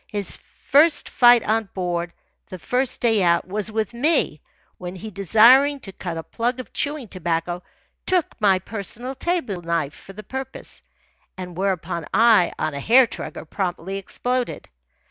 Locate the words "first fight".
0.57-1.43